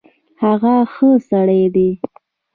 [0.43, 1.89] هغه ښۀ سړی ډی